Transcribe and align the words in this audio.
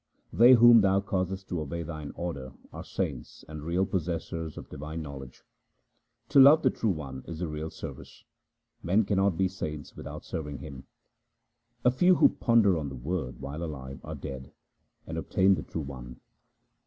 They 0.33 0.53
whom 0.53 0.81
Thou 0.81 0.99
causest 1.01 1.47
to 1.49 1.61
obey 1.61 1.83
Thine 1.83 2.11
order, 2.15 2.53
are 2.73 2.83
saints 2.83 3.45
and 3.47 3.61
real 3.61 3.85
possessors 3.85 4.57
of 4.57 4.67
divine 4.67 5.03
knowledge. 5.03 5.43
To 6.29 6.39
love 6.39 6.63
the 6.63 6.71
True 6.71 6.89
One 6.89 7.23
is 7.27 7.37
the 7.37 7.47
real 7.47 7.69
service; 7.69 8.23
men 8.81 9.05
cannot 9.05 9.37
be 9.37 9.47
saints 9.47 9.95
without 9.95 10.25
serving 10.25 10.57
Him. 10.57 10.85
A 11.85 11.91
few 11.91 12.15
who 12.15 12.29
ponder 12.29 12.79
on 12.79 12.89
the 12.89 12.95
Word 12.95 13.41
while 13.41 13.61
alive 13.63 13.99
are 14.03 14.15
dead, 14.15 14.51
and 15.05 15.19
obtain 15.19 15.53
the 15.53 15.61
True 15.61 15.83
One. 15.83 16.19